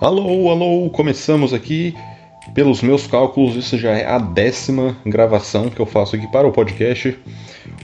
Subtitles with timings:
[0.00, 1.92] Alô, alô, começamos aqui.
[2.54, 6.52] Pelos meus cálculos, isso já é a décima gravação que eu faço aqui para o
[6.52, 7.18] podcast.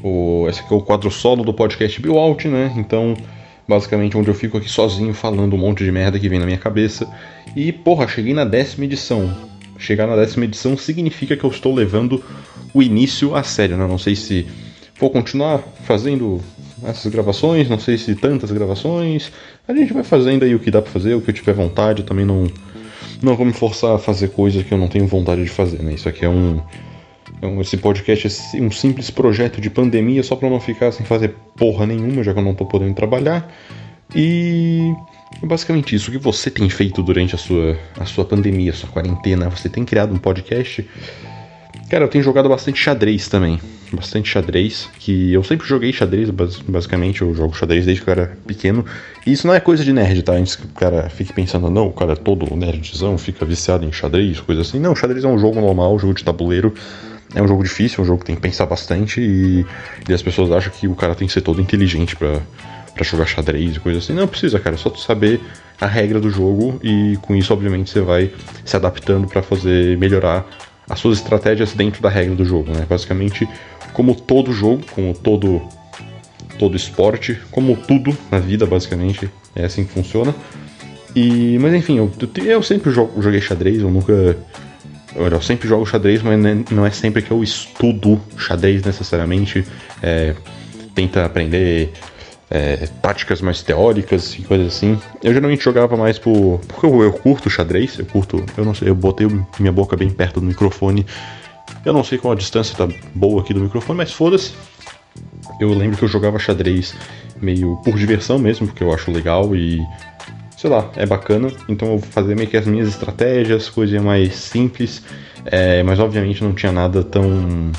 [0.01, 2.73] O, esse aqui é o quadro solo do podcast Out, né?
[2.77, 3.17] Então,
[3.67, 6.57] basicamente, onde eu fico aqui sozinho falando um monte de merda que vem na minha
[6.57, 7.05] cabeça.
[7.57, 9.37] E, porra, cheguei na décima edição.
[9.77, 12.23] Chegar na décima edição significa que eu estou levando
[12.73, 13.89] o início a sério, né?
[13.89, 14.47] Não sei se
[15.01, 16.41] vou continuar fazendo
[16.85, 19.33] essas gravações, não sei se tantas gravações.
[19.67, 22.01] A gente vai fazendo aí o que dá pra fazer, o que eu tiver vontade,
[22.01, 22.47] eu também não
[23.23, 25.95] não vou me forçar a fazer coisas que eu não tenho vontade de fazer, né?
[25.95, 26.61] Isso aqui é um,
[27.41, 31.07] é um esse podcast é um simples projeto de pandemia só para não ficar sem
[31.07, 33.51] fazer porra nenhuma, já que eu não tô podendo trabalhar.
[34.15, 34.93] E
[35.43, 36.11] é basicamente isso.
[36.11, 39.49] O que você tem feito durante a sua, a sua pandemia, a sua quarentena?
[39.49, 40.87] Você tem criado um podcast?
[41.89, 43.59] Cara, eu tenho jogado bastante xadrez também.
[43.93, 44.89] Bastante xadrez.
[44.99, 47.23] Que eu sempre joguei xadrez, basicamente.
[47.23, 48.85] Eu jogo xadrez desde que eu era pequeno.
[49.27, 50.33] E isso não é coisa de nerd, tá?
[50.33, 53.93] Antes que o cara fique pensando, não, o cara é todo nerdzão, fica viciado em
[53.93, 54.79] xadrez, coisa assim.
[54.79, 56.75] Não, xadrez é um jogo normal, um jogo de tabuleiro.
[57.35, 59.21] É um jogo difícil, é um jogo que tem que pensar bastante.
[59.21, 59.67] E,
[60.09, 62.41] e as pessoas acham que o cara tem que ser todo inteligente pra,
[62.95, 64.13] pra jogar xadrez e coisa assim.
[64.13, 64.77] Não precisa, cara.
[64.77, 65.41] É só tu saber
[65.81, 66.79] a regra do jogo.
[66.83, 68.31] E com isso, obviamente, você vai
[68.65, 70.47] se adaptando para fazer melhorar
[70.89, 72.87] as suas estratégias dentro da regra do jogo, né?
[72.89, 73.49] Basicamente,
[73.95, 75.63] como todo jogo, como todo
[76.59, 80.35] todo esporte, como tudo na vida, basicamente, é assim que funciona.
[81.15, 82.11] E, mas enfim, eu,
[82.45, 84.37] eu sempre jogo, joguei xadrez, eu nunca.
[85.15, 86.39] Eu sempre jogo xadrez, mas
[86.71, 89.65] não é sempre que eu estudo xadrez necessariamente.
[90.03, 90.35] É,
[90.93, 91.93] tenta aprender
[92.51, 94.99] é, táticas mais teóricas e coisas assim.
[95.23, 96.61] Eu geralmente jogava mais por.
[96.67, 98.45] Porque eu, eu, curto xadrez, eu curto.
[98.57, 99.29] Eu não sei, eu botei
[99.61, 101.07] minha boca bem perto do microfone.
[101.85, 104.53] Eu não sei qual a distância tá boa aqui do microfone, mas foda-se.
[105.61, 106.95] Eu lembro que eu jogava xadrez
[107.41, 109.81] meio por diversão mesmo, porque eu acho legal e.
[110.57, 111.53] Sei lá, é bacana.
[111.69, 115.03] Então eu fazia meio que as minhas estratégias, coisas mais simples.
[115.45, 117.71] É, mas obviamente não tinha nada tão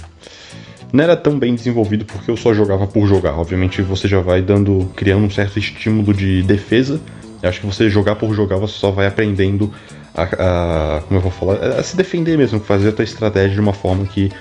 [0.96, 3.38] não era tão bem desenvolvido porque eu só jogava por jogar.
[3.38, 7.02] Obviamente você já vai dando, criando um certo estímulo de defesa.
[7.44, 9.74] Eu acho que você jogar por jogar você só vai aprendendo
[10.16, 13.60] a, a como eu vou falar, a se defender mesmo, fazer a tua estratégia de
[13.60, 14.32] uma forma que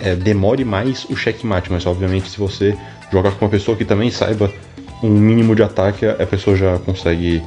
[0.00, 1.72] é, demore mais o checkmate.
[1.72, 2.76] Mas obviamente se você
[3.10, 4.52] jogar com uma pessoa que também saiba
[5.02, 7.42] um mínimo de ataque, a pessoa já consegue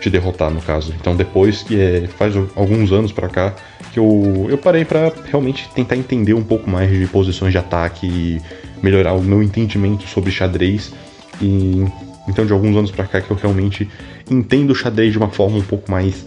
[0.00, 0.92] te derrotar no caso.
[1.00, 3.54] Então depois que é, faz alguns anos para cá
[3.92, 8.06] que eu, eu parei para realmente tentar entender um pouco mais de posições de ataque
[8.06, 8.42] e
[8.82, 10.92] melhorar o meu entendimento sobre xadrez.
[11.40, 11.84] E
[12.28, 13.88] então de alguns anos para cá que eu realmente
[14.30, 16.24] entendo o xadrez de uma forma um pouco mais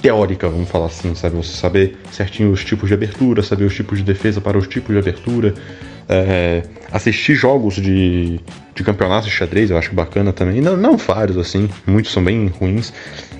[0.00, 1.36] teórica, vamos falar assim, sabe?
[1.36, 4.92] Você saber certinho os tipos de abertura, saber os tipos de defesa para os tipos
[4.92, 5.54] de abertura,
[6.08, 8.40] é, assistir jogos de,
[8.74, 10.60] de campeonatos de xadrez, eu acho bacana também.
[10.60, 12.92] Não, não vários, assim, muitos são bem ruins,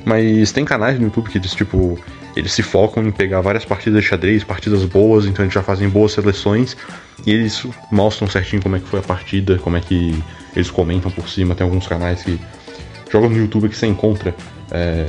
[0.05, 1.99] mas tem canais no YouTube que eles, tipo,
[2.37, 5.89] eles se focam em pegar várias partidas de xadrez, partidas boas, então eles já fazem
[5.89, 6.77] boas seleções
[7.27, 10.23] e eles mostram certinho como é que foi a partida, como é que
[10.55, 11.55] eles comentam por cima.
[11.55, 12.39] Tem alguns canais que
[13.11, 14.35] jogam no YouTube que você encontra
[14.71, 15.07] é,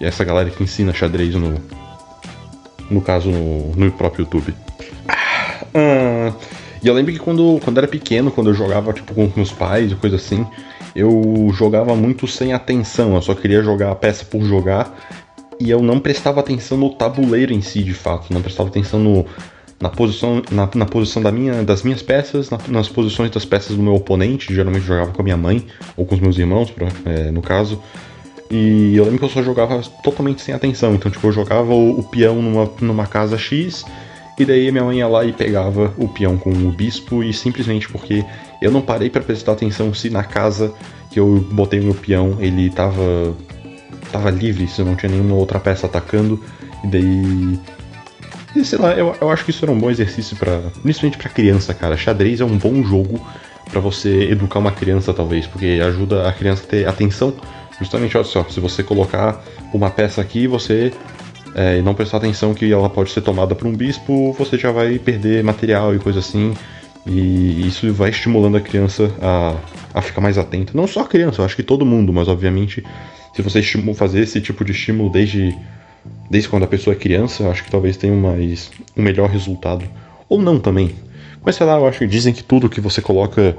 [0.00, 1.54] essa galera que ensina xadrez no,
[2.90, 4.54] no caso no, no próprio YouTube.
[5.76, 6.32] Ah,
[6.82, 9.90] e eu lembro que quando, quando era pequeno, quando eu jogava tipo, com meus pais
[9.90, 10.46] e coisa assim,
[10.94, 14.94] eu jogava muito sem atenção, eu só queria jogar a peça por jogar
[15.60, 19.26] e eu não prestava atenção no tabuleiro em si, de fato, não prestava atenção no,
[19.80, 23.76] na posição, na, na posição da minha, das minhas peças, na, nas posições das peças
[23.76, 25.66] do meu oponente, geralmente jogava com a minha mãe
[25.96, 27.80] ou com os meus irmãos, pra, é, no caso.
[28.50, 32.00] E eu lembro que eu só jogava totalmente sem atenção, então tipo, eu jogava o,
[32.00, 33.84] o peão numa, numa casa X
[34.38, 37.88] e daí minha mãe ia lá e pegava o peão com o bispo e simplesmente
[37.88, 38.24] porque
[38.60, 40.72] eu não parei para prestar atenção se na casa
[41.10, 43.34] que eu botei o meu peão ele tava
[44.12, 46.42] tava livre, se não tinha nenhuma outra peça atacando
[46.84, 47.58] e daí
[48.54, 51.28] e, sei lá, eu, eu acho que isso era um bom exercício para principalmente para
[51.28, 51.96] criança, cara.
[51.96, 53.20] Xadrez é um bom jogo
[53.68, 57.34] para você educar uma criança talvez, porque ajuda a criança a ter atenção.
[57.80, 59.42] Justamente, olha só, se você colocar
[59.72, 60.92] uma peça aqui, você
[61.54, 64.72] é, e não prestar atenção que ela pode ser tomada por um bispo, você já
[64.72, 66.54] vai perder material e coisa assim.
[67.06, 69.54] E isso vai estimulando a criança a,
[69.98, 70.72] a ficar mais atenta.
[70.74, 72.82] Não só a criança, eu acho que todo mundo, mas obviamente,
[73.34, 73.62] se você
[73.94, 75.56] fazer esse tipo de estímulo desde,
[76.30, 79.84] desde quando a pessoa é criança, acho que talvez tenha mais, um melhor resultado.
[80.28, 80.94] Ou não também.
[81.44, 83.56] Mas sei lá, eu acho que dizem que tudo que você coloca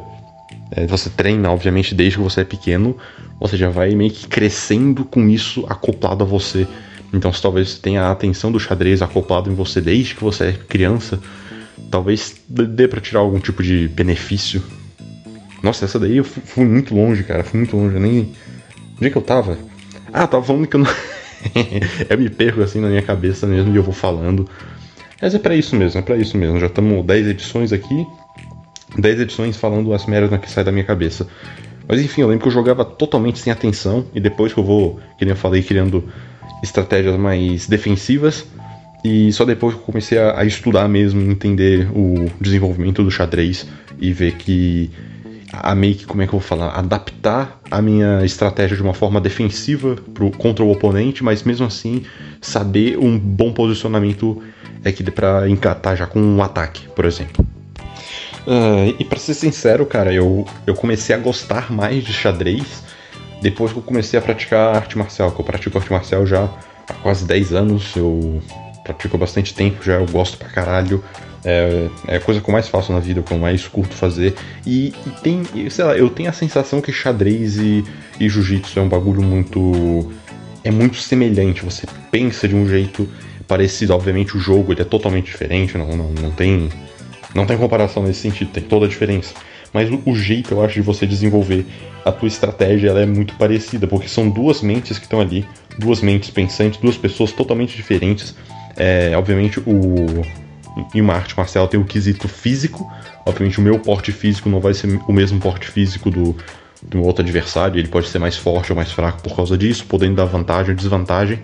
[0.71, 2.97] é, você treina, obviamente, desde que você é pequeno,
[3.39, 6.68] você já vai meio que crescendo com isso acoplado a você.
[7.13, 10.51] Então, se talvez tenha a atenção do xadrez acoplado em você desde que você é
[10.53, 11.19] criança,
[11.89, 14.62] talvez dê para tirar algum tipo de benefício.
[15.63, 17.44] Nossa, essa daí eu fui muito longe, cara.
[17.44, 17.95] Fui muito longe.
[17.95, 18.33] Eu nem.
[18.97, 19.57] Onde é que eu tava?
[20.12, 20.88] Ah, tava falando que eu não.
[22.09, 24.47] eu me perco assim na minha cabeça mesmo e eu vou falando.
[25.21, 26.59] Mas é para isso mesmo, é para isso mesmo.
[26.59, 28.06] Já estamos 10 edições aqui,
[28.97, 31.27] 10 edições falando as merdas que saem da minha cabeça.
[31.88, 35.00] Mas enfim, eu lembro que eu jogava totalmente sem atenção e depois que eu vou,
[35.18, 36.03] que nem eu falei, criando
[36.63, 38.45] estratégias mais defensivas,
[39.03, 43.68] e só depois que eu comecei a, a estudar mesmo, entender o desenvolvimento do xadrez
[44.00, 44.89] e ver que
[45.53, 48.94] a meio que, como é que eu vou falar, adaptar a minha estratégia de uma
[48.94, 52.03] forma defensiva pro, contra o oponente, mas mesmo assim
[52.42, 54.42] saber um bom posicionamento
[54.83, 57.45] é que dê pra encatar já com um ataque, por exemplo.
[58.47, 62.83] Uh, e para ser sincero, cara, eu, eu comecei a gostar mais de xadrez
[63.42, 66.50] depois que eu comecei a praticar arte marcial, que eu pratico arte marcial já
[66.89, 68.42] há quase 10 anos, eu
[68.83, 71.03] pratico bastante tempo já, eu gosto pra caralho.
[71.44, 74.33] É, é a coisa que eu mais faço na vida, que eu mais curto fazer.
[74.65, 77.83] E, e tem, sei lá, eu tenho a sensação que xadrez e,
[78.19, 80.12] e jiu-jitsu é um bagulho muito.
[80.63, 81.63] É muito semelhante.
[81.63, 83.07] Você pensa de um jeito
[83.47, 83.94] parecido.
[83.94, 86.69] Obviamente o jogo ele é totalmente diferente, não, não, não tem.
[87.35, 89.35] Não tem comparação nesse sentido, tem toda a diferença.
[89.73, 91.65] Mas o, jeito, eu acho, de você desenvolver
[92.05, 95.45] a tua estratégia ela é muito parecida, porque são duas mentes que estão ali,
[95.77, 98.33] duas mentes pensantes, duas pessoas totalmente diferentes
[98.75, 100.25] é, obviamente, o,
[100.93, 102.89] em uma arte marcial tem o quesito físico.
[103.25, 106.35] Obviamente, o meu porte físico não vai ser o mesmo porte físico do,
[106.81, 107.79] do outro adversário.
[107.79, 110.75] Ele pode ser mais forte ou mais fraco por causa disso, podendo dar vantagem ou
[110.75, 111.39] desvantagem.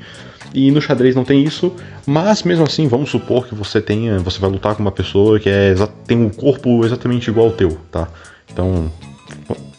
[0.53, 1.73] E no xadrez não tem isso,
[2.05, 5.49] mas mesmo assim, vamos supor que você tenha, você vai lutar com uma pessoa que
[5.49, 5.73] é,
[6.05, 8.07] tem um corpo exatamente igual ao teu, tá?
[8.51, 8.91] Então,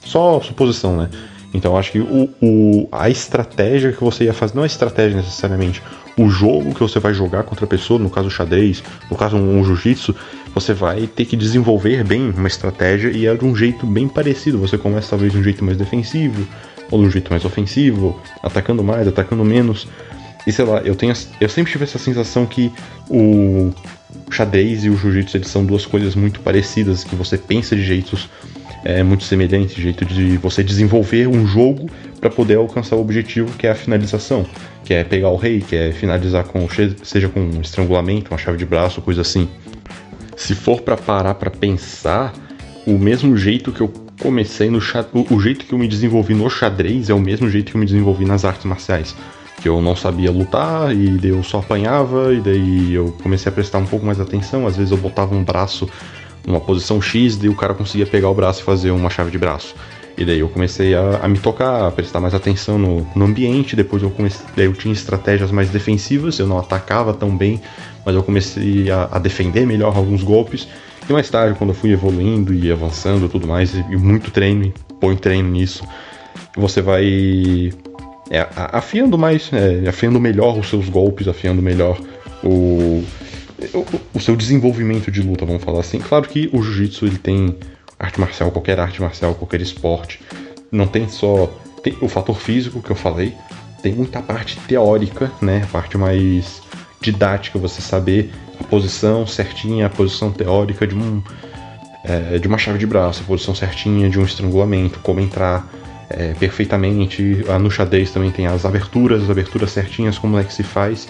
[0.04, 1.10] só suposição, né?
[1.54, 5.82] Então acho que o, o, a estratégia que você ia fazer, não a estratégia necessariamente,
[6.16, 9.36] o jogo que você vai jogar contra a pessoa, no caso o xadrez, no caso
[9.36, 10.14] um, um jiu-jitsu,
[10.54, 14.58] você vai ter que desenvolver bem uma estratégia e é de um jeito bem parecido.
[14.58, 16.46] Você começa talvez de um jeito mais defensivo,
[16.90, 19.88] ou de um jeito mais ofensivo, atacando mais, atacando menos.
[20.46, 22.72] E sei lá, eu tenho eu sempre tive essa sensação que
[23.08, 23.72] o
[24.30, 28.28] xadrez e o jiu-jitsu eles são duas coisas muito parecidas, que você pensa de jeitos
[28.84, 31.88] é muito semelhante, jeito de você desenvolver um jogo
[32.20, 34.44] para poder alcançar o objetivo que é a finalização,
[34.84, 36.66] que é pegar o rei, que é finalizar com
[37.04, 39.48] seja com um estrangulamento, uma chave de braço, coisa assim.
[40.36, 42.32] Se for para parar para pensar,
[42.86, 46.50] o mesmo jeito que eu comecei no xadrez, o jeito que eu me desenvolvi no
[46.50, 49.14] xadrez é o mesmo jeito que eu me desenvolvi nas artes marciais.
[49.62, 53.54] Que eu não sabia lutar e daí eu só apanhava e daí eu comecei a
[53.54, 54.66] prestar um pouco mais atenção.
[54.66, 55.88] Às vezes eu botava um braço
[56.46, 59.38] numa posição X, e o cara conseguia pegar o braço e fazer uma chave de
[59.38, 59.74] braço.
[60.16, 63.74] E daí eu comecei a, a me tocar, a prestar mais atenção no, no ambiente,
[63.74, 67.60] depois eu comecei, daí eu tinha estratégias mais defensivas, eu não atacava tão bem,
[68.04, 70.68] mas eu comecei a, a defender melhor alguns golpes.
[71.08, 74.72] E mais tarde, quando eu fui evoluindo e avançando e tudo mais, e muito treino,
[75.00, 75.82] põe treino nisso,
[76.56, 77.72] você vai
[78.30, 82.00] é, afiando mais, é, afiando melhor os seus golpes, afiando melhor
[82.42, 83.04] o,
[83.74, 85.98] o, o, seu desenvolvimento de luta, vamos falar assim.
[85.98, 87.56] Claro que o jiu-jitsu ele tem
[87.98, 90.20] arte marcial, qualquer arte marcial, qualquer esporte,
[90.70, 91.52] não tem só
[91.82, 93.34] tem o fator físico que eu falei,
[93.82, 96.62] tem muita parte teórica, né, a parte mais
[97.00, 98.30] didática, você saber
[98.60, 101.20] a posição certinha, a posição teórica de um
[102.04, 105.68] é, de uma chave de braço, a posição certinha de um estrangulamento, como entrar
[106.16, 107.44] é, perfeitamente.
[107.60, 111.08] No xadrez também tem as aberturas, as aberturas certinhas, como é que se faz.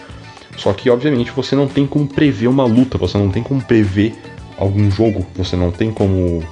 [0.57, 4.15] Só que, obviamente, você não tem como prever uma luta, você não tem como prever
[4.59, 6.43] algum jogo, você não tem como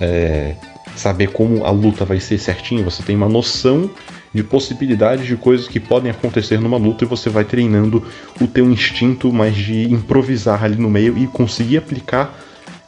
[0.00, 0.54] é,
[0.94, 3.90] saber como a luta vai ser certinho, você tem uma noção
[4.32, 8.04] de possibilidades de coisas que podem acontecer numa luta e você vai treinando
[8.40, 12.38] o teu instinto mais de improvisar ali no meio e conseguir aplicar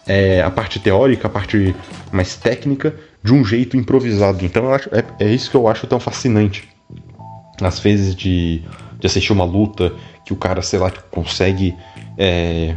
[0.07, 1.75] é, a parte teórica, a parte
[2.13, 4.45] mais técnica de um jeito improvisado.
[4.45, 6.69] Então acho, é, é isso que eu acho tão fascinante.
[7.61, 8.63] Às vezes de,
[8.99, 9.93] de assistir uma luta
[10.25, 11.75] que o cara, sei lá, consegue.
[12.17, 12.75] É,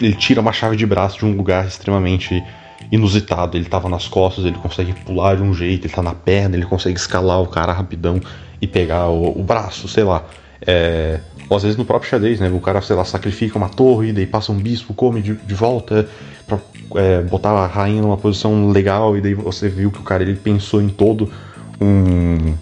[0.00, 2.42] ele tira uma chave de braço de um lugar extremamente
[2.90, 3.56] inusitado.
[3.56, 6.66] Ele tava nas costas, ele consegue pular de um jeito, ele tá na perna, ele
[6.66, 8.20] consegue escalar o cara rapidão
[8.60, 10.24] e pegar o, o braço, sei lá.
[10.66, 11.20] É,
[11.52, 12.50] ou às vezes no próprio xadrez, né?
[12.50, 16.08] O cara, sei lá, sacrifica uma torre, daí passa um bispo, come de, de volta
[16.46, 16.58] pra
[16.96, 20.34] é, botar a rainha numa posição legal, e daí você viu que o cara ele
[20.34, 21.30] pensou em todo
[21.78, 22.54] um.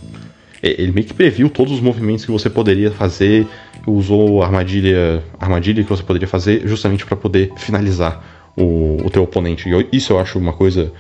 [0.61, 3.47] Ele meio que previu todos os movimentos que você poderia fazer
[3.87, 8.23] usou a armadilha, armadilha que você poderia fazer justamente para poder finalizar
[8.57, 9.71] o, o teu oponente.
[9.71, 10.93] E isso eu acho uma coisa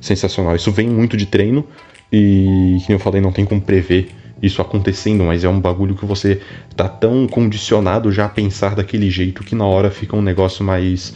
[0.00, 0.56] sensacional.
[0.56, 1.64] Isso vem muito de treino
[2.10, 4.08] e, como eu falei, não tem como prever
[4.42, 6.40] isso acontecendo, mas é um bagulho que você
[6.76, 11.14] tá tão condicionado já a pensar daquele jeito que na hora fica um negócio mais.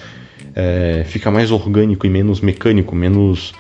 [0.54, 3.54] É, fica mais orgânico e menos mecânico, menos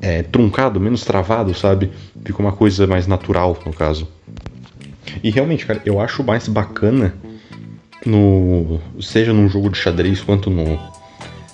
[0.00, 1.90] é, truncado, menos travado, sabe?
[2.24, 4.08] Fica uma coisa mais natural, no caso.
[5.22, 7.14] E realmente, cara, eu acho mais bacana
[8.06, 8.80] no.
[9.00, 10.78] seja num jogo de xadrez quanto no.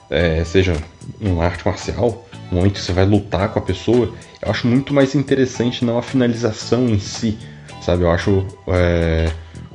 [0.08, 0.76] É, seja
[1.20, 5.14] numa arte marcial, momento que você vai lutar com a pessoa, eu acho muito mais
[5.14, 7.36] interessante não a finalização em si,
[7.80, 8.02] sabe?
[8.02, 8.46] Eu acho.
[8.68, 9.30] É,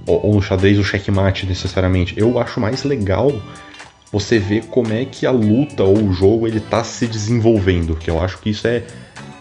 [0.05, 2.13] ou, ou no xadrez o checkmate necessariamente.
[2.17, 3.31] Eu acho mais legal
[4.11, 8.09] você ver como é que a luta ou o jogo ele tá se desenvolvendo, que
[8.09, 8.83] eu acho que isso é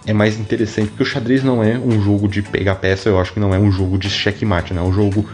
[0.07, 3.33] é mais interessante, porque o xadrez não é um jogo de pegar peça, eu acho
[3.33, 4.81] que não é um jogo de checkmate, né?
[4.81, 5.29] É um jogo,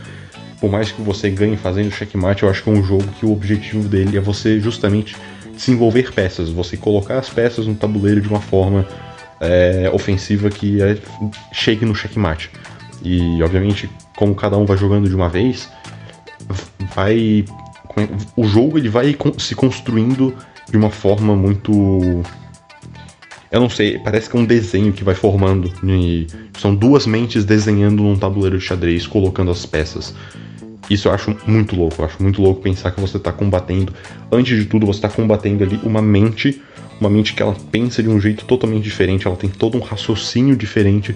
[0.61, 3.33] por mais que você ganhe fazendo checkmate, eu acho que é um jogo que o
[3.33, 5.17] objetivo dele é você justamente
[5.57, 8.87] desenvolver peças, você colocar as peças no tabuleiro de uma forma
[9.41, 10.99] é, ofensiva que é,
[11.53, 12.51] chegue no checkmate.
[13.03, 15.69] E, obviamente, como cada um vai jogando de uma vez,
[16.95, 17.45] vai
[18.37, 20.35] o jogo ele vai se construindo
[20.69, 22.23] de uma forma muito
[23.51, 25.73] eu não sei, parece que é um desenho que vai formando.
[26.59, 30.15] são duas mentes desenhando num tabuleiro de xadrez, colocando as peças.
[30.89, 32.01] Isso eu acho muito louco.
[32.01, 33.93] Eu acho muito louco pensar que você está combatendo.
[34.31, 36.63] Antes de tudo, você está combatendo ali uma mente.
[37.01, 39.27] Uma mente que ela pensa de um jeito totalmente diferente.
[39.27, 41.15] Ela tem todo um raciocínio diferente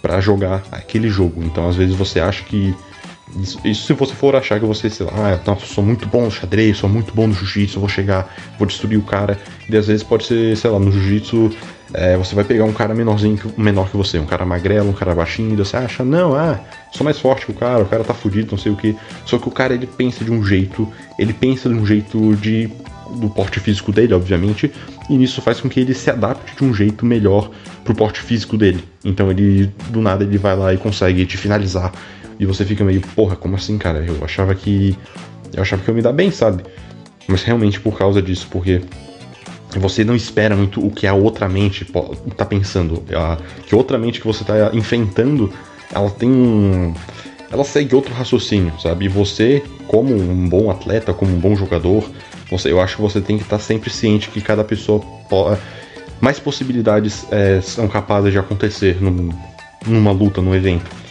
[0.00, 1.42] para jogar aquele jogo.
[1.44, 2.74] Então, às vezes, você acha que.
[3.38, 6.22] Isso, isso, se você for achar que você, sei lá, ah, nossa, sou muito bom
[6.22, 9.38] no xadrez, sou muito bom no jiu-jitsu, vou chegar, vou destruir o cara.
[9.68, 11.50] E às vezes pode ser, sei lá, no jiu-jitsu
[11.94, 15.14] é, você vai pegar um cara menorzinho, menor que você, um cara magrelo, um cara
[15.14, 16.58] baixinho, e você acha, não, ah,
[16.92, 18.96] sou mais forte que o cara, o cara tá fudido, não sei o que.
[19.26, 20.88] Só que o cara ele pensa de um jeito,
[21.18, 22.70] ele pensa de um jeito de
[23.16, 24.72] do porte físico dele, obviamente,
[25.10, 27.50] e nisso faz com que ele se adapte de um jeito melhor
[27.84, 28.82] pro porte físico dele.
[29.04, 31.92] Então ele do nada ele vai lá e consegue te finalizar
[32.42, 34.04] e você fica meio, porra, como assim, cara?
[34.04, 34.98] Eu achava que
[35.54, 36.64] eu achava que eu me dar bem, sabe?
[37.28, 38.82] Mas realmente por causa disso, porque
[39.76, 41.86] você não espera muito o que a outra mente
[42.26, 43.04] está pensando.
[43.14, 45.52] A, que outra mente que você está enfrentando,
[45.94, 46.92] ela tem um.
[47.48, 49.04] Ela segue outro raciocínio, sabe?
[49.04, 52.10] E você, como um bom atleta, como um bom jogador,
[52.50, 55.00] você, eu acho que você tem que estar tá sempre ciente que cada pessoa.
[56.20, 59.30] Mais possibilidades é, são capazes de acontecer num,
[59.86, 61.01] numa luta, num evento.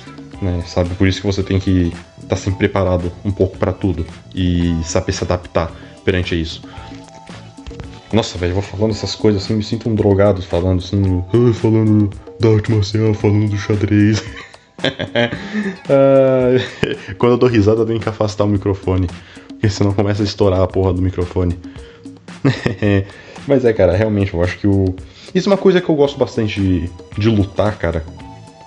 [0.41, 0.95] Né, sabe?
[0.95, 4.75] Por isso que você tem que estar tá sempre preparado um pouco para tudo e
[4.83, 5.71] saber se adaptar
[6.03, 6.61] perante isso.
[8.11, 12.09] Nossa, velho, eu vou falando essas coisas assim, me sinto um drogado falando assim, falando
[12.39, 14.23] da arte marcial, falando do xadrez.
[17.17, 19.07] quando eu dou risada, eu tenho que afastar o microfone,
[19.47, 21.57] porque senão começa a estourar a porra do microfone.
[23.47, 24.95] Mas é, cara, realmente, eu acho que o.
[25.33, 28.03] Isso é uma coisa que eu gosto bastante de, de lutar, cara,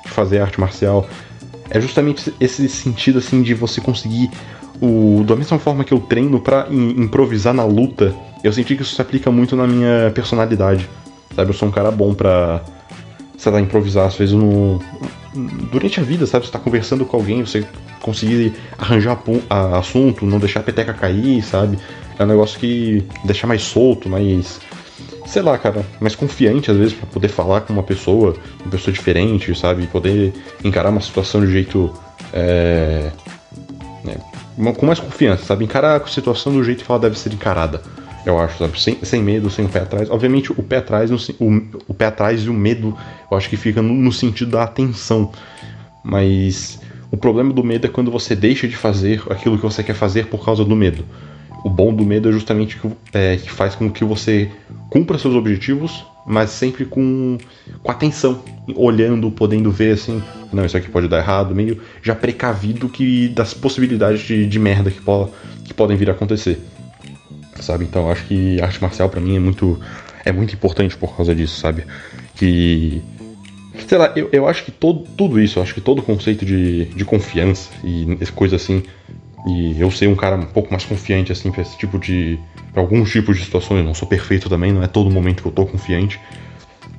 [0.05, 1.07] de fazer arte marcial.
[1.71, 4.31] É justamente esse sentido, assim, de você conseguir.
[4.81, 8.95] O, da mesma forma que eu treino para improvisar na luta, eu senti que isso
[8.95, 10.89] se aplica muito na minha personalidade.
[11.35, 12.63] Sabe, eu sou um cara bom pra,
[13.37, 14.07] sei lá, improvisar.
[14.07, 14.81] Às vezes no,
[15.71, 17.67] durante a vida, sabe, você tá conversando com alguém, você
[18.01, 19.19] conseguir arranjar
[19.79, 21.79] assunto, não deixar a peteca cair, sabe?
[22.19, 24.61] É um negócio que deixa mais solto, mais.
[25.27, 28.93] Sei lá, cara, mais confiante às vezes para poder falar com uma pessoa, uma pessoa
[28.93, 29.87] diferente, sabe?
[29.87, 31.93] Poder encarar uma situação de jeito.
[32.33, 33.11] É,
[34.07, 35.65] é, com mais confiança, sabe?
[35.65, 37.81] Encarar a situação do jeito que ela deve ser encarada
[38.25, 38.81] eu acho, sabe?
[38.81, 40.11] Sem, sem medo, sem o pé atrás.
[40.11, 41.17] Obviamente, o pé atrás, o,
[41.87, 42.97] o pé atrás e o medo,
[43.31, 45.31] eu acho que fica no, no, sentido da atenção.
[46.03, 49.95] Mas o problema do medo é quando você deixa de fazer aquilo que você quer
[49.95, 51.05] fazer por causa do medo.
[51.65, 54.51] O bom do medo é justamente que, é, que faz com que você
[54.91, 57.39] cumpra seus objetivos, mas sempre com,
[57.83, 58.45] com atenção,
[58.77, 63.55] olhando, podendo ver assim, não, isso aqui pode dar errado, meio já precavido que das
[63.55, 65.31] possibilidades de, de merda que, po
[65.65, 66.61] que podem vir a acontecer
[67.61, 67.85] sabe?
[67.85, 69.81] Então acho que arte marcial para mim é muito
[70.25, 71.85] é muito importante por causa disso, sabe?
[72.37, 73.03] Que
[73.87, 76.87] sei lá, eu, eu acho que todo, tudo isso, acho que todo o conceito de,
[76.87, 78.83] de confiança e coisa assim,
[79.47, 82.39] e eu ser um cara um pouco mais confiante assim para esse tipo de
[82.73, 85.49] pra alguns tipos de situações, eu não sou perfeito também, não é todo momento que
[85.49, 86.19] eu tô confiante,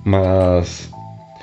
[0.04, 0.90] mas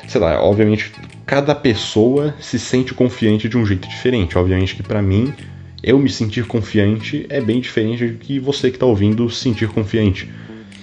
[0.08, 0.92] sei lá, obviamente
[1.26, 4.36] cada pessoa se sente confiante de um jeito diferente.
[4.36, 5.32] Obviamente que para mim
[5.82, 9.68] eu me sentir confiante é bem diferente do que você que está ouvindo se sentir
[9.68, 10.30] confiante.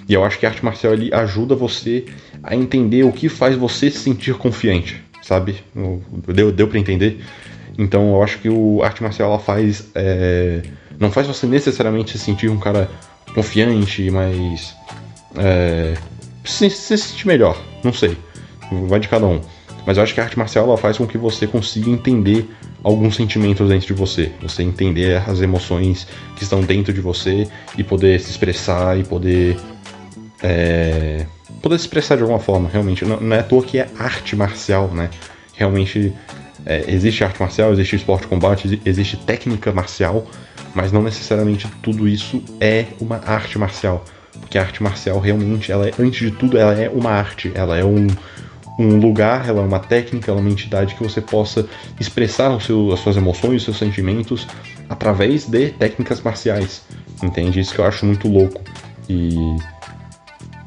[0.08, 2.06] E eu acho que a arte marcial ali ajuda você
[2.42, 5.58] a entender o que faz você se sentir confiante, sabe?
[6.28, 7.20] Deu, deu para entender?
[7.80, 9.88] Então eu acho que o arte marcial ela faz.
[9.96, 10.62] É,
[11.00, 12.92] não faz você necessariamente se sentir um cara
[13.34, 14.76] confiante, mas.
[15.38, 15.94] É,
[16.44, 18.18] se, se sentir melhor, não sei.
[18.88, 19.40] Vai de cada um.
[19.86, 22.50] Mas eu acho que a arte marcial ela faz com que você consiga entender
[22.84, 24.30] alguns sentimentos dentro de você.
[24.42, 26.06] Você entender as emoções
[26.36, 29.58] que estão dentro de você e poder se expressar e poder.
[30.44, 31.26] É,
[31.62, 33.06] poder se expressar de alguma forma, realmente.
[33.06, 35.10] Não, não é à toa que é arte marcial, né?
[35.56, 36.14] Realmente
[36.66, 40.26] É, existe arte marcial, existe esporte de combate, existe técnica marcial,
[40.74, 44.04] mas não necessariamente tudo isso é uma arte marcial.
[44.40, 47.78] Porque a arte marcial realmente, ela é, antes de tudo, ela é uma arte, ela
[47.78, 48.08] é um,
[48.80, 51.68] um lugar, ela é uma técnica, ela é uma entidade que você possa
[52.00, 54.48] expressar seu, as suas emoções, os seus sentimentos
[54.88, 56.84] através de técnicas marciais.
[57.22, 57.60] Entende?
[57.60, 58.62] Isso que eu acho muito louco.
[59.10, 59.36] E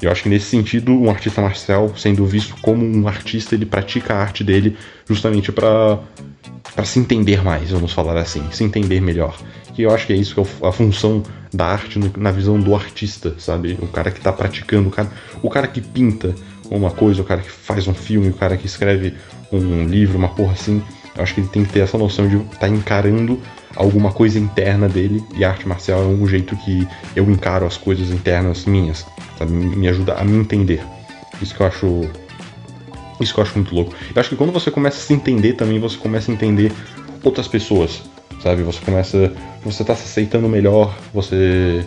[0.05, 4.13] eu acho que nesse sentido, um artista marcial, sendo visto como um artista, ele pratica
[4.13, 5.99] a arte dele justamente para
[6.75, 9.37] para se entender mais, vamos falar assim, se entender melhor.
[9.77, 12.75] E eu acho que é isso que é a função da arte na visão do
[12.75, 13.77] artista, sabe?
[13.81, 15.09] O cara que está praticando, o cara,
[15.41, 16.33] o cara que pinta
[16.69, 19.13] uma coisa, o cara que faz um filme, o cara que escreve
[19.51, 20.81] um livro, uma porra assim.
[21.15, 23.39] Eu acho que ele tem que ter essa noção de estar tá encarando
[23.75, 27.77] alguma coisa interna dele e a arte marcial é um jeito que eu encaro as
[27.77, 29.05] coisas internas minhas,
[29.37, 29.51] sabe?
[29.51, 30.81] Me ajuda a me entender.
[31.41, 32.09] Isso que eu acho
[33.19, 33.93] isso que eu acho muito louco.
[34.13, 36.71] Eu acho que quando você começa a se entender também, você começa a entender
[37.23, 38.01] outras pessoas,
[38.41, 38.63] sabe?
[38.63, 39.31] Você começa.
[39.63, 41.85] Você tá se aceitando melhor, você.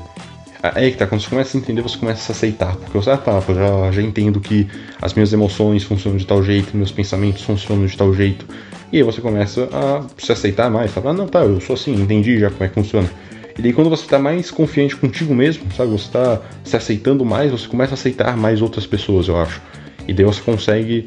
[0.63, 2.75] É que tá, quando você começa a entender, você começa a se aceitar.
[2.77, 4.67] Porque você, ah tá, eu já, já entendo que
[5.01, 8.47] as minhas emoções funcionam de tal jeito, meus pensamentos funcionam de tal jeito.
[8.91, 11.09] E aí você começa a se aceitar mais, sabe?
[11.09, 13.09] Ah, não, tá, eu sou assim, entendi já como é que funciona.
[13.59, 15.91] E daí quando você está mais confiante contigo mesmo, sabe?
[15.91, 19.61] Você está se aceitando mais, você começa a aceitar mais outras pessoas, eu acho.
[20.07, 21.07] E daí você consegue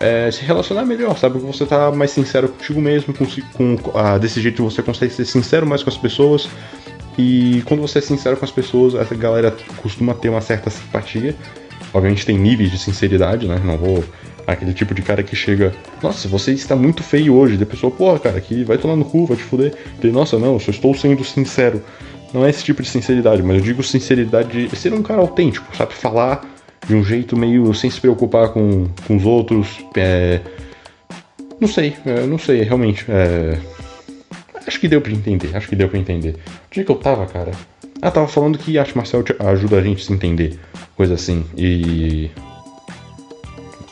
[0.00, 1.38] é, se relacionar melhor, sabe?
[1.38, 3.26] Você tá mais sincero contigo mesmo, com,
[3.76, 6.48] com ah, desse jeito você consegue ser sincero mais com as pessoas.
[7.18, 11.34] E quando você é sincero com as pessoas, essa galera costuma ter uma certa simpatia.
[11.92, 13.60] Obviamente tem níveis de sinceridade, né?
[13.64, 14.04] Não vou.
[14.48, 17.58] Aquele tipo de cara que chega, nossa, você está muito feio hoje.
[17.58, 19.74] Da pessoa, porra, cara, que vai tomar no cu, vai te fuder.
[20.02, 21.82] E, nossa, não, eu só estou sendo sincero.
[22.32, 25.76] Não é esse tipo de sinceridade, mas eu digo sinceridade de ser um cara autêntico,
[25.76, 25.92] sabe?
[25.92, 26.46] Falar
[26.86, 29.84] de um jeito meio sem se preocupar com, com os outros.
[29.94, 30.40] É...
[31.60, 33.04] Não sei, é, não sei, realmente.
[33.06, 33.58] É...
[34.66, 36.36] Acho que deu pra entender, acho que deu pra entender.
[36.70, 37.50] Onde é que eu tava, cara?
[38.00, 40.58] Ah, tava falando que arte marcial ajuda a gente a se entender,
[40.96, 41.44] coisa assim.
[41.54, 42.30] E.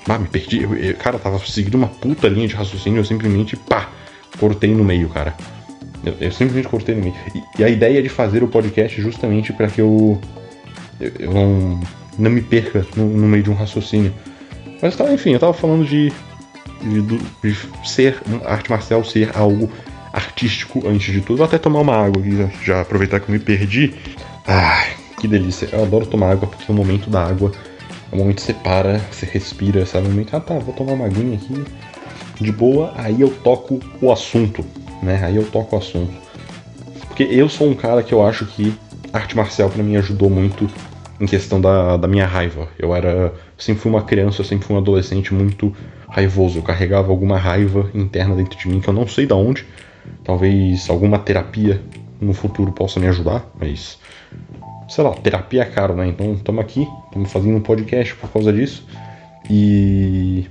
[0.09, 0.63] Ah, me perdi.
[0.63, 3.91] Eu, eu, cara, tava seguindo uma puta linha de raciocínio, eu simplesmente, pá,
[4.39, 5.35] cortei no meio, cara.
[6.05, 7.15] Eu, eu simplesmente cortei no meio.
[7.35, 10.21] E, e, a ideia de fazer o podcast justamente para que eu,
[11.01, 11.81] eu, eu não
[12.19, 14.13] não me perca no, no meio de um raciocínio.
[14.81, 16.13] Mas tá, enfim, eu tava falando de,
[16.83, 19.71] de, de, ser arte marcial ser algo
[20.13, 21.39] artístico antes de tudo.
[21.39, 23.95] Vou até tomar uma água aqui, já, aproveitar que eu me perdi.
[24.47, 25.69] Ai, que delícia.
[25.73, 27.53] Eu adoro tomar água porque o momento da água
[28.11, 30.07] é o momento que você para, você respira, sabe?
[30.07, 31.65] O momento, ah tá, vou tomar uma aguinha aqui
[32.41, 34.65] de boa, aí eu toco o assunto,
[35.03, 35.21] né?
[35.25, 36.13] Aí eu toco o assunto.
[37.09, 38.75] Porque eu sou um cara que eu acho que
[39.13, 40.69] arte marcial para mim ajudou muito
[41.21, 42.69] em questão da, da minha raiva.
[42.79, 43.33] Eu era.
[43.57, 45.75] sempre fui uma criança, sempre fui um adolescente muito
[46.09, 46.59] raivoso.
[46.59, 49.65] Eu carregava alguma raiva interna dentro de mim que eu não sei de onde.
[50.23, 51.81] Talvez alguma terapia
[52.21, 53.99] no futuro possa me ajudar, mas.
[54.89, 56.07] Sei lá, terapia é caro, né?
[56.07, 58.87] Então estamos aqui, estamos fazendo um podcast por causa disso.
[59.51, 60.47] E.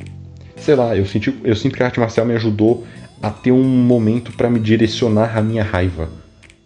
[0.58, 2.86] Sei lá, eu, senti, eu sinto que a arte marcial me ajudou
[3.22, 6.10] a ter um momento para me direcionar a minha raiva.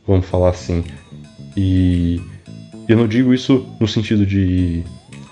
[0.08, 0.84] Vamos falar assim.
[1.56, 2.22] E
[2.88, 4.84] eu não digo isso no sentido de.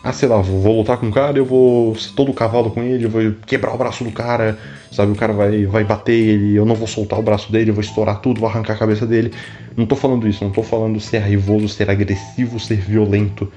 [0.03, 3.05] Ah, sei lá, vou lutar com o cara, eu vou ser todo cavalo com ele,
[3.05, 4.57] eu vou quebrar o braço do cara,
[4.91, 5.11] sabe?
[5.11, 7.83] O cara vai, vai bater ele, eu não vou soltar o braço dele, eu vou
[7.83, 9.33] estourar tudo, vou arrancar a cabeça dele.
[9.75, 13.51] Não tô falando isso, não tô falando ser raivoso, ser agressivo, ser violento.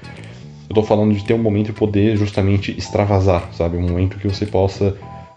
[0.69, 3.77] Eu tô falando de ter um momento e poder justamente extravasar, sabe?
[3.77, 4.95] Um momento que você possa.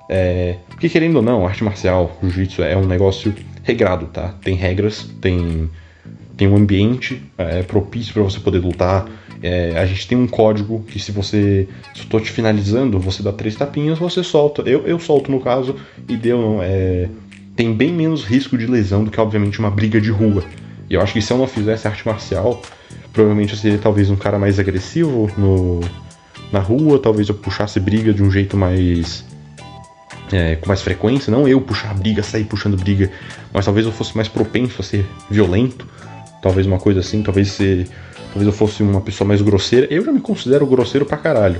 [0.09, 0.57] É...
[0.69, 4.35] Porque querendo ou não, arte marcial, jiu-jitsu é um negócio regrado, tá?
[4.43, 5.71] Tem regras, tem
[6.37, 9.07] tem um ambiente é, propício para você poder lutar.
[9.42, 11.68] É, a gente tem um código que se você.
[11.94, 14.62] Se eu tô te finalizando, você dá três tapinhas, você solta.
[14.62, 15.77] Eu, eu solto no caso,
[16.09, 16.61] e deu.
[16.62, 17.09] É,
[17.55, 20.42] tem bem menos risco de lesão do que, obviamente, uma briga de rua.
[20.88, 22.61] E eu acho que se eu não fizesse arte marcial,
[23.12, 25.81] provavelmente eu seria talvez um cara mais agressivo no,
[26.51, 29.25] na rua, talvez eu puxasse briga de um jeito mais.
[30.33, 33.11] É, com mais frequência, não eu puxar briga, sair puxando briga,
[33.53, 35.87] mas talvez eu fosse mais propenso a ser violento
[36.44, 37.87] talvez uma coisa assim, talvez se,
[38.26, 39.87] talvez eu fosse uma pessoa mais grosseira.
[39.90, 41.59] Eu já me considero grosseiro pra caralho.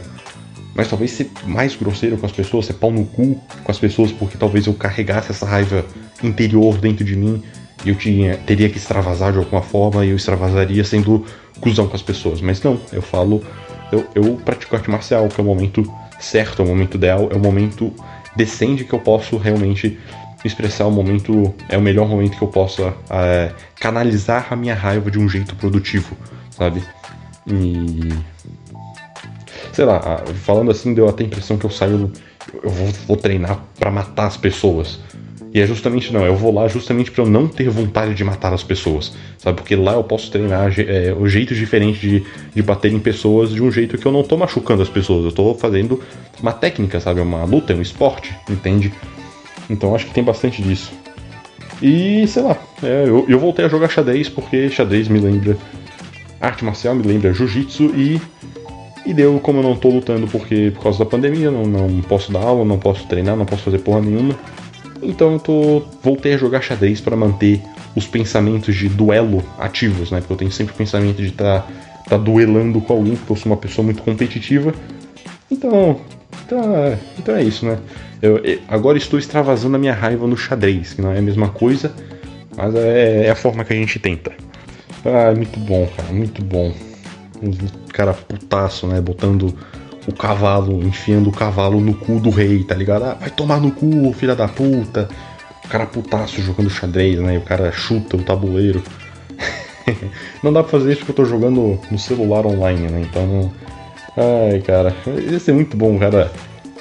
[0.75, 4.13] Mas talvez ser mais grosseiro com as pessoas, ser pau no cu com as pessoas,
[4.13, 5.87] porque talvez eu carregasse essa raiva
[6.23, 7.43] interior dentro de mim
[7.83, 11.25] e eu tinha, teria que extravasar de alguma forma e eu extravasaria sendo
[11.61, 12.43] cuzão com as pessoas.
[12.43, 13.43] Mas não, eu falo,
[13.91, 17.37] eu, eu pratico arte marcial, que é o momento certo, é o momento ideal, é
[17.37, 17.91] o momento
[18.37, 19.99] decente que eu posso realmente
[20.45, 25.11] expressar o momento, é o melhor momento que eu possa é, canalizar a minha raiva
[25.11, 26.17] de um jeito produtivo,
[26.51, 26.83] sabe?
[27.47, 28.13] E.
[29.73, 32.13] Sei lá, falando assim, deu até a impressão que eu saio.
[32.63, 35.01] Eu vou, vou treinar para matar as pessoas.
[35.55, 38.53] E é justamente não, eu vou lá justamente para eu não ter vontade de matar
[38.53, 39.59] as pessoas, sabe?
[39.59, 43.63] Porque lá eu posso treinar é, o jeito diferente de, de bater em pessoas de
[43.63, 46.03] um jeito que eu não tô machucando as pessoas, eu tô fazendo
[46.43, 47.21] uma técnica, sabe?
[47.21, 48.93] Uma luta, é um esporte, entende?
[49.75, 50.93] Então acho que tem bastante disso.
[51.83, 55.57] E sei lá, é, eu, eu voltei a jogar xadrez porque xadrez me lembra
[56.41, 58.21] arte marcial, me lembra jiu-jitsu e
[59.07, 62.33] e deu, como eu não tô lutando porque por causa da pandemia, não, não posso
[62.33, 64.35] dar aula, não posso treinar, não posso fazer porra nenhuma.
[65.03, 67.61] Então eu tô, voltei a jogar xadrez para manter
[67.95, 70.21] os pensamentos de duelo ativos, né?
[70.21, 71.69] Porque eu tenho sempre o pensamento de estar tá,
[72.09, 74.73] tá duelando com alguém, porque eu sou uma pessoa muito competitiva.
[75.51, 76.01] Então,
[76.45, 77.79] então, é, então é isso, né?
[78.21, 81.93] Eu, agora estou extravasando a minha raiva no xadrez, que não é a mesma coisa,
[82.57, 84.33] mas é, é a forma que a gente tenta.
[85.05, 86.73] Ah, é muito bom, cara, muito bom.
[87.43, 87.53] Um
[87.93, 89.01] cara putaço, né?
[89.01, 89.55] Botando
[90.07, 93.05] o cavalo, enfiando o cavalo no cu do rei, tá ligado?
[93.05, 95.09] Ah, vai tomar no cu, filha da puta.
[95.65, 97.37] O cara putaço jogando xadrez, né?
[97.39, 98.83] O cara chuta o tabuleiro.
[100.43, 103.07] não dá pra fazer isso porque eu tô jogando no celular online, né?
[103.09, 103.53] Então não.
[104.17, 104.95] Ai, cara.
[105.31, 106.33] Ia ser muito bom, cara.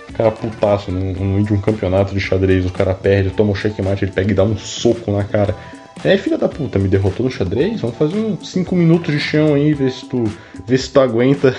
[0.10, 3.56] O cara putaço no, meio de um campeonato de xadrez, o cara perde, toma o
[3.56, 5.56] checkmate, ele pega e dá um soco na cara.
[6.04, 7.82] É, filha da puta, me derrotou no xadrez?
[7.82, 10.24] Vamos fazer uns 5 minutos de chão aí, ver se tu,
[10.68, 11.56] ver se tu aguenta.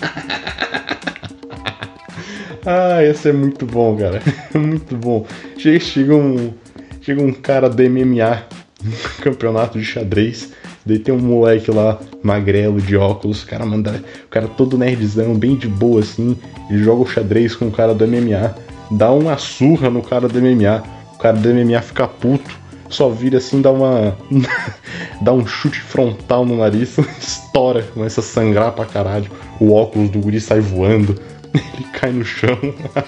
[2.64, 4.22] ah, esse é muito bom, cara.
[4.54, 5.26] muito bom.
[5.58, 6.52] Chega, chega, um,
[7.00, 8.44] chega um cara do MMA,
[9.22, 10.52] campeonato de xadrez.
[10.86, 14.02] Daí tem um moleque lá, magrelo, de óculos, o cara manda.
[14.24, 16.36] O cara todo nerdzão, bem de boa assim.
[16.70, 18.54] Ele joga o xadrez com o cara do MMA,
[18.92, 20.82] dá uma surra no cara do MMA.
[21.14, 22.56] O cara do MMA fica puto,
[22.88, 24.16] só vira assim, dá uma.
[25.20, 29.30] dá um chute frontal no nariz, estoura, começa a sangrar pra caralho.
[29.58, 31.18] O óculos do guri sai voando.
[31.56, 32.58] Ele cai no chão.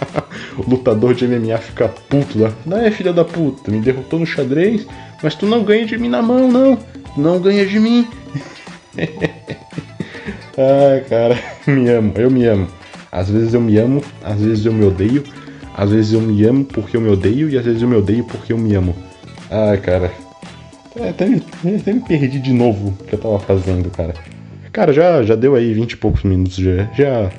[0.56, 2.52] o lutador de MMA fica puto lá.
[2.64, 4.86] Não é filha da puta, me derrotou no xadrez,
[5.22, 6.78] mas tu não ganha de mim na mão, não.
[7.16, 8.06] Não ganha de mim.
[10.56, 12.66] Ai, cara, me amo, eu me amo.
[13.12, 15.24] Às vezes eu me amo, às vezes eu me odeio.
[15.76, 18.24] Às vezes eu me amo porque eu me odeio e às vezes eu me odeio
[18.24, 18.96] porque eu me amo.
[19.48, 20.10] Ai, cara.
[20.96, 21.40] É, até, me,
[21.76, 24.14] até me perdi de novo o que eu tava fazendo, cara.
[24.72, 27.30] Cara, já, já deu aí 20 e poucos minutos, já, já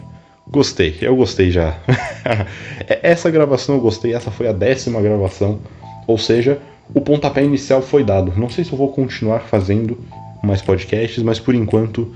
[0.50, 1.78] gostei, eu gostei já.
[2.88, 5.60] É, essa gravação eu gostei, essa foi a décima gravação,
[6.08, 6.60] ou seja,
[6.94, 8.34] o pontapé inicial foi dado.
[8.36, 9.98] Não sei se eu vou continuar fazendo
[10.44, 12.14] mais podcasts, mas por enquanto,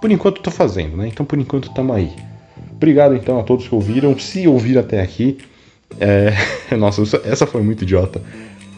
[0.00, 1.08] por enquanto tô fazendo, né?
[1.08, 2.12] Então por enquanto tamo aí.
[2.72, 5.38] Obrigado então a todos que ouviram, se ouviram até aqui.
[5.98, 6.32] É...
[6.76, 8.20] Nossa, essa foi muito idiota.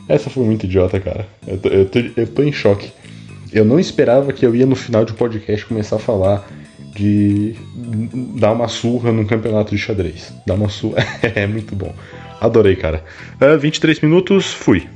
[0.09, 1.27] Essa foi muito idiota, cara.
[1.47, 2.93] Eu tô, eu, tô, eu tô em choque.
[3.53, 6.47] Eu não esperava que eu ia no final de um podcast começar a falar
[6.95, 7.55] de
[8.39, 10.33] dar uma surra num campeonato de xadrez.
[10.47, 11.05] Dar uma surra.
[11.23, 11.93] é muito bom.
[12.41, 13.05] Adorei, cara.
[13.41, 14.87] Uh, é, 23 minutos, fui.